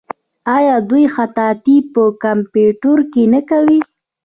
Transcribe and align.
آیا 0.57 0.75
دوی 0.89 1.05
خطاطي 1.15 1.77
په 1.93 2.03
کمپیوټر 2.23 2.97
کې 3.13 3.23
نه 3.33 3.41
کوي؟ 3.49 3.79